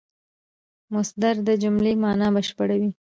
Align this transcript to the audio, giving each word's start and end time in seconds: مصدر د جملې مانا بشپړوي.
مصدر 0.93 1.35
د 1.47 1.49
جملې 1.61 1.93
مانا 2.03 2.27
بشپړوي. 2.35 2.91